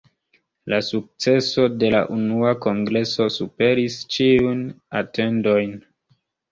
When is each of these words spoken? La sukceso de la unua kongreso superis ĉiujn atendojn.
La 0.71 0.79
sukceso 0.87 1.65
de 1.83 1.91
la 1.97 2.01
unua 2.17 2.55
kongreso 2.65 3.31
superis 3.37 4.03
ĉiujn 4.17 4.69
atendojn. 5.03 5.81